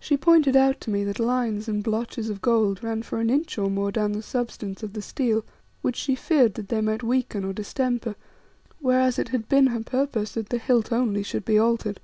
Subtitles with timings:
[0.00, 3.58] She pointed out to me that lines and blotches of gold ran for an inch
[3.58, 5.44] or more down the substance of the steel,
[5.82, 8.16] which she feared that they might weaken or distemper,
[8.80, 12.00] whereas it had been her purpose that the hilt only should be altered.